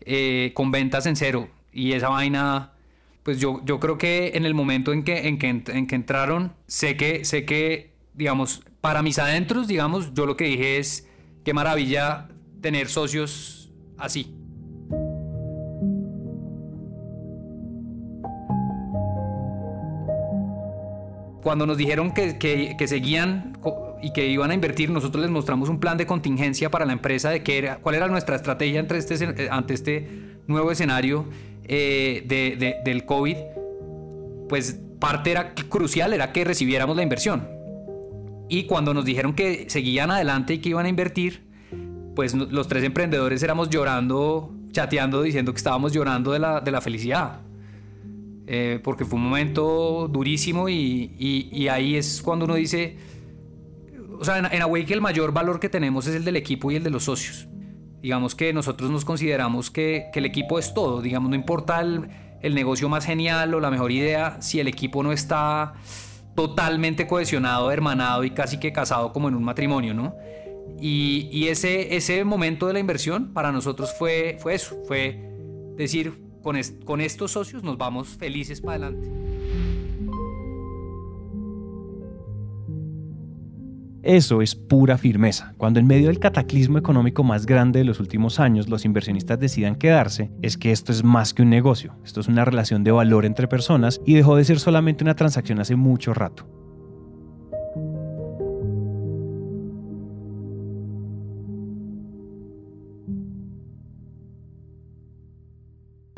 [0.00, 2.72] eh, con ventas en cero y esa vaina
[3.22, 6.52] pues yo, yo creo que en el momento en que, en que, en que entraron,
[6.68, 11.06] sé que, sé que digamos, para mis adentros, digamos, yo lo que dije es,
[11.44, 12.28] qué maravilla
[12.60, 14.32] tener socios así.
[21.42, 23.56] Cuando nos dijeron que, que, seguían
[24.02, 27.30] y que iban a invertir, nosotros les mostramos un plan de contingencia para la empresa
[27.30, 30.08] de qué era, cuál era nuestra estrategia ante este, ante este
[30.48, 31.26] nuevo escenario
[31.68, 33.36] eh, de, del COVID.
[34.48, 37.55] Pues parte era crucial, era que recibiéramos la inversión.
[38.48, 41.46] Y cuando nos dijeron que seguían adelante y que iban a invertir,
[42.14, 46.80] pues los tres emprendedores éramos llorando, chateando, diciendo que estábamos llorando de la, de la
[46.80, 47.40] felicidad.
[48.48, 52.96] Eh, porque fue un momento durísimo y, y, ahí es cuando uno dice,
[54.20, 56.76] o sea, en, en Awake el mayor valor que tenemos es el del equipo y
[56.76, 57.48] el de los socios.
[58.00, 62.08] Digamos que nosotros nos consideramos que, que el equipo es todo, digamos, no importa el,
[62.40, 65.74] el negocio más genial o la mejor idea, si el equipo no está
[66.36, 70.14] totalmente cohesionado, hermanado y casi que casado como en un matrimonio, ¿no?
[70.80, 75.18] Y, ese, ese momento de la inversión para nosotros fue, fue eso, fue
[75.74, 79.10] decir, con, con estos socios nos vamos felices para adelante.
[84.06, 85.52] Eso es pura firmeza.
[85.58, 89.74] Cuando en medio del cataclismo económico más grande de los últimos años los inversionistas decidan
[89.74, 91.92] quedarse, es que esto es más que un negocio.
[92.04, 95.58] Esto es una relación de valor entre personas y dejó de ser solamente una transacción
[95.58, 96.46] hace mucho rato.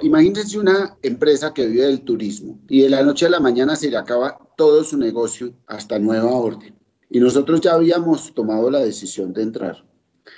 [0.00, 3.90] imagínense una empresa que vive del turismo y de la noche a la mañana se
[3.90, 6.77] le acaba todo su negocio hasta nueva orden.
[7.10, 9.84] Y nosotros ya habíamos tomado la decisión de entrar.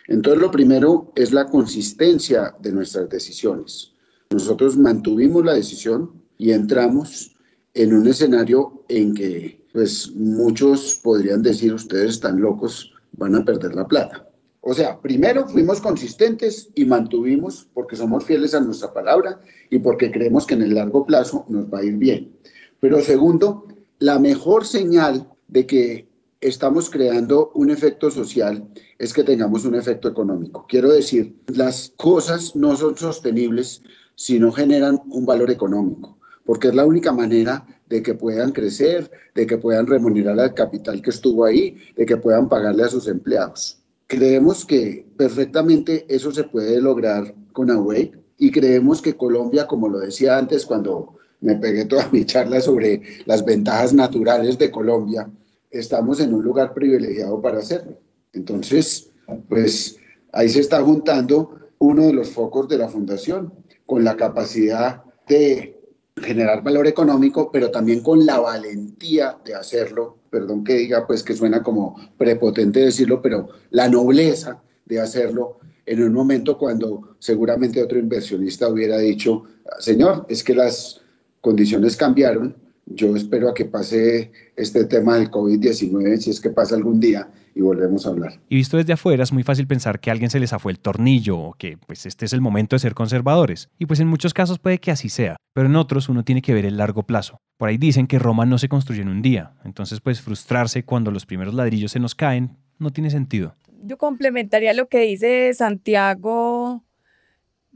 [0.07, 3.93] Entonces lo primero es la consistencia de nuestras decisiones.
[4.31, 7.37] Nosotros mantuvimos la decisión y entramos
[7.75, 13.75] en un escenario en que pues muchos podrían decir ustedes están locos, van a perder
[13.75, 14.27] la plata.
[14.63, 20.11] O sea, primero fuimos consistentes y mantuvimos porque somos fieles a nuestra palabra y porque
[20.11, 22.33] creemos que en el largo plazo nos va a ir bien.
[22.79, 23.67] Pero segundo,
[23.99, 26.10] la mejor señal de que
[26.40, 28.66] estamos creando un efecto social
[28.98, 30.64] es que tengamos un efecto económico.
[30.68, 33.83] Quiero decir, las cosas no son sostenibles
[34.14, 39.11] si no generan un valor económico, porque es la única manera de que puedan crecer,
[39.35, 43.07] de que puedan remunerar al capital que estuvo ahí, de que puedan pagarle a sus
[43.09, 43.79] empleados.
[44.07, 49.98] Creemos que perfectamente eso se puede lograr con Awake y creemos que Colombia, como lo
[49.98, 55.31] decía antes cuando me pegué toda mi charla sobre las ventajas naturales de Colombia,
[55.71, 57.99] estamos en un lugar privilegiado para hacerlo.
[58.33, 59.11] Entonces,
[59.49, 59.97] pues
[60.33, 63.53] ahí se está juntando uno de los focos de la fundación
[63.87, 65.81] con la capacidad de
[66.17, 71.35] generar valor económico, pero también con la valentía de hacerlo perdón que diga pues que
[71.35, 77.99] suena como prepotente decirlo, pero la nobleza de hacerlo en un momento cuando seguramente otro
[77.99, 79.45] inversionista hubiera dicho,
[79.81, 81.01] señor, es que las
[81.41, 86.75] condiciones cambiaron, yo espero a que pase este tema del COVID-19, si es que pasa
[86.75, 88.40] algún día, y volvemos a hablar.
[88.49, 90.79] Y visto desde afuera es muy fácil pensar que a alguien se les afue el
[90.79, 93.69] tornillo o que pues este es el momento de ser conservadores.
[93.79, 96.55] Y pues en muchos casos puede que así sea, pero en otros uno tiene que
[96.55, 97.38] ver el largo plazo.
[97.57, 101.11] Por ahí dicen que Roma no se construye en un día, entonces pues frustrarse cuando
[101.11, 103.57] los primeros ladrillos se nos caen no tiene sentido.
[103.83, 106.85] Yo complementaría lo que dice Santiago,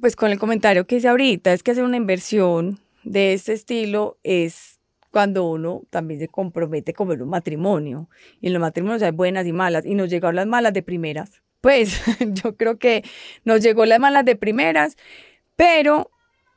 [0.01, 4.19] pues con el comentario que hice ahorita, es que hacer una inversión de este estilo
[4.23, 4.74] es
[5.15, 8.09] cuando uno también se compromete como en un matrimonio.
[8.41, 9.87] Y en los matrimonios hay buenas y malas.
[9.87, 11.41] Y nos llegaron las malas de primeras.
[11.61, 12.03] Pues
[12.43, 13.05] yo creo que
[13.45, 14.97] nos llegó las malas de primeras,
[15.55, 16.11] pero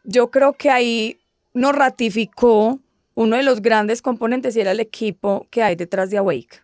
[0.03, 1.19] yo creo que ahí
[1.53, 2.79] nos ratificó
[3.13, 6.63] uno de los grandes componentes y era el equipo que hay detrás de Awake.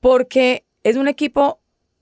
[0.00, 1.58] Porque es un equipo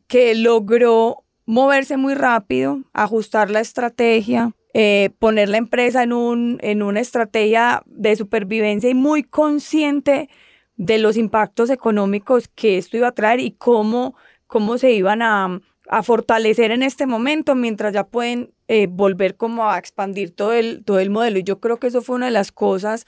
[0.09, 6.83] que logró moverse muy rápido, ajustar la estrategia, eh, poner la empresa en, un, en
[6.83, 10.29] una estrategia de supervivencia y muy consciente
[10.77, 14.15] de los impactos económicos que esto iba a traer y cómo,
[14.47, 19.69] cómo se iban a, a fortalecer en este momento mientras ya pueden eh, volver como
[19.69, 21.39] a expandir todo el, todo el modelo.
[21.39, 23.07] Y yo creo que eso fue una de las cosas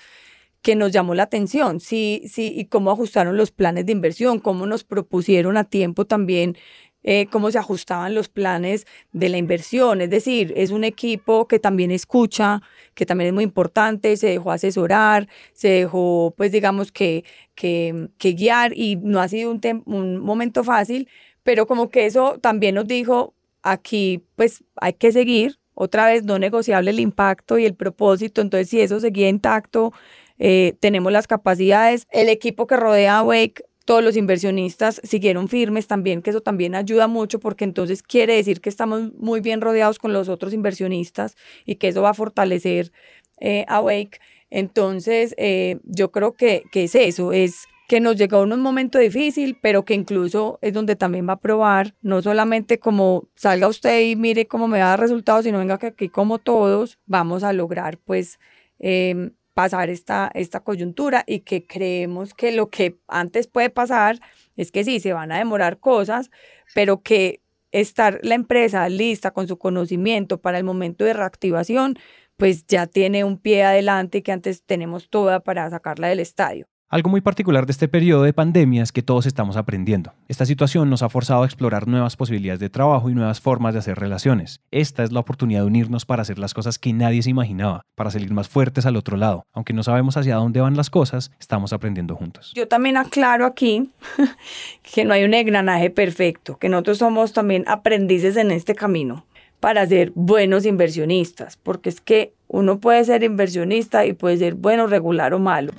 [0.61, 4.67] que nos llamó la atención, sí, sí, y cómo ajustaron los planes de inversión, cómo
[4.67, 6.57] nos propusieron a tiempo también
[7.05, 10.01] eh, cómo se ajustaban los planes de la inversión.
[10.01, 12.63] Es decir, es un equipo que también escucha,
[12.95, 18.73] que también es muy importante, se dejó asesorar, se dejó, pues digamos que, que, guiar
[18.75, 21.09] y no ha sido un, un momento fácil,
[21.43, 26.39] pero como que eso también nos dijo, aquí pues hay que seguir, otra vez no
[26.39, 29.93] negociable el impacto y el propósito, entonces si eso seguía intacto,
[30.39, 35.87] eh, tenemos las capacidades, el equipo que rodea a Wake todos los inversionistas siguieron firmes
[35.87, 39.99] también, que eso también ayuda mucho porque entonces quiere decir que estamos muy bien rodeados
[39.99, 42.93] con los otros inversionistas y que eso va a fortalecer
[43.41, 44.21] eh, a Wake.
[44.51, 49.59] Entonces, eh, yo creo que, que, es eso, es que nos llegó un momento difícil,
[49.61, 54.17] pero que incluso es donde también va a probar, no solamente como salga usted y
[54.17, 58.39] mire cómo me da resultados, sino venga que aquí como todos vamos a lograr pues
[58.79, 64.21] eh, pasar esta, esta coyuntura y que creemos que lo que antes puede pasar
[64.57, 66.31] es que sí, se van a demorar cosas,
[66.75, 67.41] pero que
[67.73, 71.97] estar la empresa lista con su conocimiento para el momento de reactivación,
[72.37, 76.67] pues ya tiene un pie adelante que antes tenemos toda para sacarla del estadio.
[76.95, 80.13] Algo muy particular de este periodo de pandemia es que todos estamos aprendiendo.
[80.29, 83.81] Esta situación nos ha forzado a explorar nuevas posibilidades de trabajo y nuevas formas de
[83.81, 84.61] hacer relaciones.
[84.71, 88.13] Esta es la oportunidad de unirnos para hacer las cosas que nadie se imaginaba, para
[88.13, 89.45] salir más fuertes al otro lado.
[89.53, 92.53] Aunque no sabemos hacia dónde van las cosas, estamos aprendiendo juntos.
[92.55, 93.91] Yo también aclaro aquí
[94.95, 99.27] que no hay un engranaje perfecto, que nosotros somos también aprendices en este camino
[99.59, 104.87] para ser buenos inversionistas, porque es que uno puede ser inversionista y puede ser bueno,
[104.87, 105.73] regular o malo.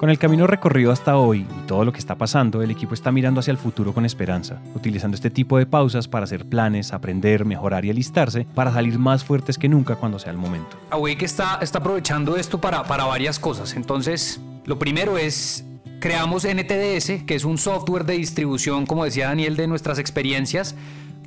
[0.00, 3.12] Con el camino recorrido hasta hoy y todo lo que está pasando, el equipo está
[3.12, 7.44] mirando hacia el futuro con esperanza, utilizando este tipo de pausas para hacer planes, aprender,
[7.44, 10.78] mejorar y alistarse para salir más fuertes que nunca cuando sea el momento.
[10.88, 13.76] Awake está, está aprovechando esto para, para varias cosas.
[13.76, 15.66] Entonces, lo primero es
[16.00, 20.76] creamos NTDS, que es un software de distribución, como decía Daniel, de nuestras experiencias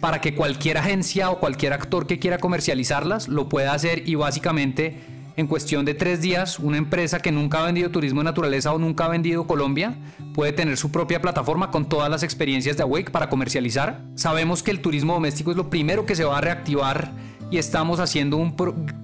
[0.01, 5.12] para que cualquier agencia o cualquier actor que quiera comercializarlas lo pueda hacer y básicamente
[5.35, 8.77] en cuestión de tres días una empresa que nunca ha vendido turismo de naturaleza o
[8.77, 9.95] nunca ha vendido Colombia
[10.33, 14.01] puede tener su propia plataforma con todas las experiencias de Awake para comercializar.
[14.15, 17.11] Sabemos que el turismo doméstico es lo primero que se va a reactivar
[17.51, 18.55] y estamos haciendo un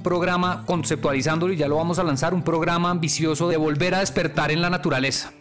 [0.03, 4.51] programa conceptualizándolo y ya lo vamos a lanzar, un programa ambicioso de volver a despertar
[4.51, 5.31] en la naturaleza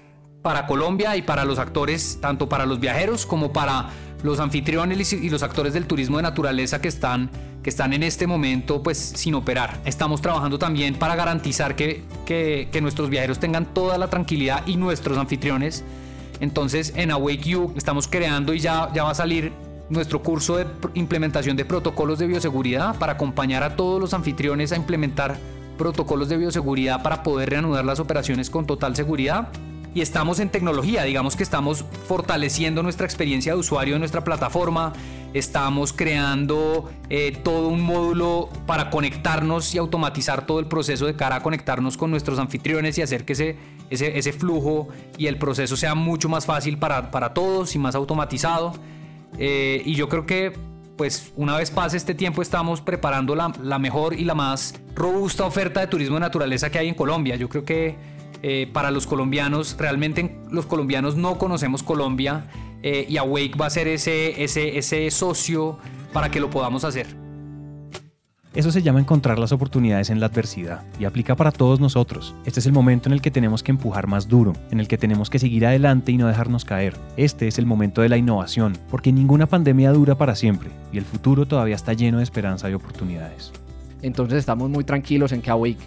[0.43, 3.91] para Colombia y para los actores, tanto para los viajeros como para
[4.23, 7.31] los anfitriones y los actores del turismo de naturaleza que están,
[7.63, 9.81] que están en este momento pues sin operar.
[9.85, 15.19] Estamos trabajando también para garantizar que, que, nuestros viajeros tengan toda la tranquilidad y nuestros
[15.19, 15.85] anfitriones.
[16.41, 19.53] Entonces en Awake You estamos creando y ya, ya va a salir
[19.89, 24.77] nuestro curso de implementación de protocolos de bioseguridad para acompañar a todos los anfitriones a
[24.77, 25.39] implementar
[25.79, 29.49] protocolos de bioseguridad para poder reanudar las operaciones con total seguridad.
[29.95, 34.93] Y estamos en tecnología, digamos que estamos fortaleciendo nuestra experiencia de usuario en nuestra plataforma,
[35.35, 41.37] estamos creando eh, todo un módulo para conectarnos y automatizar todo el proceso de cara
[41.37, 43.57] a conectarnos con nuestros anfitriones y hacer que ese,
[43.91, 47.95] ese, ese flujo y el proceso sea mucho más fácil para, para todos y más
[47.95, 48.75] automatizado.
[49.39, 50.53] Eh, y yo creo que
[50.97, 55.45] pues una vez pase este tiempo estamos preparando la, la, mejor y la más robusta
[55.45, 57.37] oferta de turismo de naturaleza que hay en Colombia.
[57.37, 62.47] Yo creo que eh, para los colombianos, realmente los colombianos no conocemos Colombia
[62.83, 65.79] eh, y Awake va a ser ese, ese, ese socio
[66.13, 67.07] para que lo podamos hacer.
[68.55, 72.35] Eso se llama encontrar las oportunidades en la adversidad y aplica para todos nosotros.
[72.45, 74.99] Este es el momento en el que tenemos que empujar más duro, en el que
[74.99, 76.97] tenemos que seguir adelante y no dejarnos caer.
[77.17, 81.05] Este es el momento de la innovación, porque ninguna pandemia dura para siempre y el
[81.05, 83.53] futuro todavía está lleno de esperanza y oportunidades.
[84.03, 85.79] Entonces estamos muy tranquilos en que Awake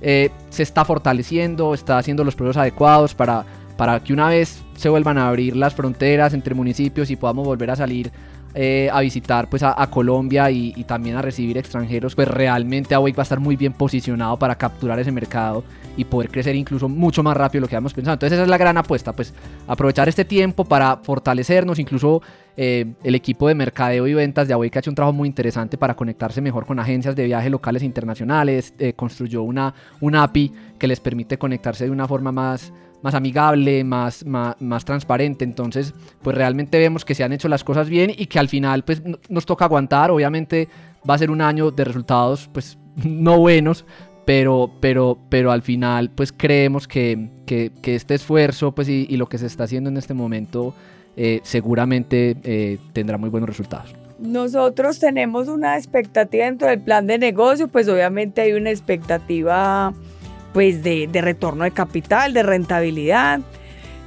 [0.00, 3.44] eh, se está fortaleciendo, está haciendo los procesos adecuados para,
[3.76, 7.70] para que una vez se vuelvan a abrir las fronteras entre municipios y podamos volver
[7.70, 8.12] a salir
[8.54, 13.20] eh, a visitar pues a, Colombia y, también a recibir extranjeros, pues realmente Awake va
[13.20, 15.62] a estar muy bien posicionado para capturar ese mercado
[15.98, 18.14] y poder crecer incluso mucho más rápido de lo que habíamos pensado.
[18.14, 19.34] Entonces esa es la gran apuesta, pues
[19.66, 22.22] aprovechar este tiempo para fortalecernos, incluso
[22.60, 25.78] eh, el equipo de mercadeo y ventas de Awake ha hecho un trabajo muy interesante
[25.78, 30.52] para conectarse mejor con agencias de viajes locales e internacionales, eh, construyó una, una API
[30.76, 35.44] que les permite conectarse de una forma más más amigable, más, más, transparente.
[35.44, 38.82] Entonces, pues realmente vemos que se han hecho las cosas bien y que al final
[38.82, 40.10] pues nos toca aguantar.
[40.10, 40.68] Obviamente
[41.08, 43.84] va a ser un año de resultados pues no buenos,
[44.24, 47.30] pero, pero, pero al final pues creemos que,
[47.84, 50.74] este esfuerzo pues y, lo que se está haciendo en este momento
[51.16, 53.94] eh, seguramente eh, tendrá muy buenos resultados.
[54.18, 59.92] Nosotros tenemos una expectativa dentro del plan de negocio, pues obviamente hay una expectativa
[60.52, 63.40] pues de, retorno de capital, de rentabilidad.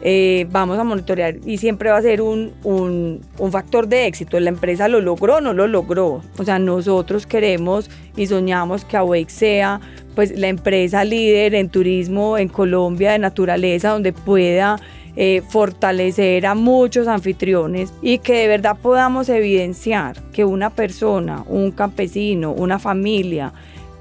[0.03, 4.39] Eh, vamos a monitorear y siempre va a ser un, un, factor de éxito.
[4.39, 6.21] La empresa lo logró o no lo logró.
[6.37, 9.79] O sea, nosotros queremos y soñamos que Awake sea
[10.15, 14.77] pues la empresa líder en turismo en Colombia de naturaleza donde pueda
[15.15, 21.71] eh, fortalecer a muchos anfitriones y que de verdad podamos evidenciar que una persona, un
[21.71, 23.53] campesino, una familia,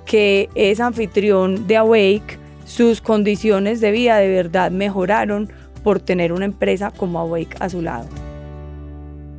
[0.06, 5.50] que es anfitrión de Awake, sus condiciones de vida de verdad mejoraron
[5.82, 8.29] por tener una empresa como Awake a su lado.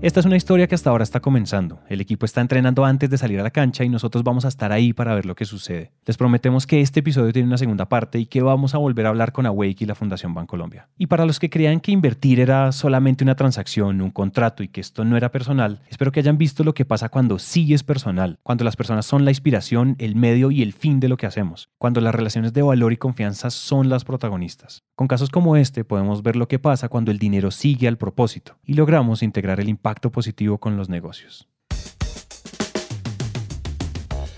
[0.01, 1.79] Esta es una historia que hasta ahora está comenzando.
[1.87, 4.71] El equipo está entrenando antes de salir a la cancha y nosotros vamos a estar
[4.71, 5.91] ahí para ver lo que sucede.
[6.07, 9.09] Les prometemos que este episodio tiene una segunda parte y que vamos a volver a
[9.09, 10.89] hablar con Awake y la Fundación Bancolombia.
[10.97, 14.81] Y para los que creían que invertir era solamente una transacción, un contrato y que
[14.81, 18.39] esto no era personal, espero que hayan visto lo que pasa cuando sí es personal,
[18.41, 21.69] cuando las personas son la inspiración, el medio y el fin de lo que hacemos,
[21.77, 24.81] cuando las relaciones de valor y confianza son las protagonistas.
[24.95, 28.57] Con casos como este podemos ver lo que pasa cuando el dinero sigue al propósito
[28.63, 31.50] y logramos integrar el impacto positivo con los negocios.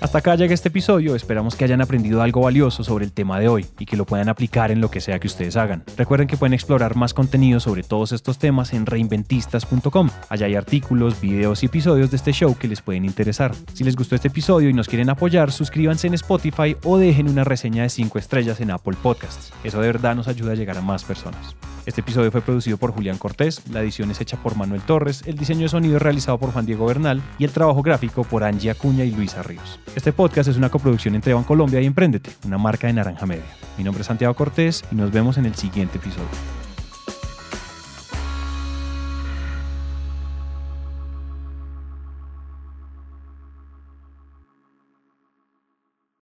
[0.04, 3.48] Hasta acá llega este episodio, esperamos que hayan aprendido algo valioso sobre el tema de
[3.48, 5.86] hoy y que lo puedan aplicar en lo que sea que ustedes hagan.
[5.96, 10.10] Recuerden que pueden explorar más contenido sobre todos estos temas en reinventistas.com.
[10.28, 13.56] Allá hay artículos, videos y episodios de este show que les pueden interesar.
[13.74, 17.46] Si les gustó este episodio y nos quieren apoyar, suscríbanse en Spotify o dejen una
[17.46, 19.54] reseña de 5 estrellas en Apple Podcasts.
[19.64, 21.56] Eso de verdad nos ayuda a llegar a más personas.
[21.86, 25.38] Este episodio fue producido por Julián Cortés, la edición es hecha por Manuel Torres, el
[25.38, 28.72] diseño de sonido es realizado por Juan Diego Bernal y el trabajo gráfico por Angie
[28.72, 29.80] Acuña y Luisa Ríos.
[29.96, 33.44] Este podcast es una coproducción entre Colombia y Emprendete, una marca de Naranja Media.
[33.78, 36.63] Mi nombre es Santiago Cortés y nos vemos en el siguiente episodio.